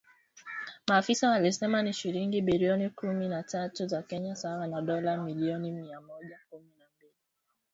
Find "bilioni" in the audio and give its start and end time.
2.41-2.89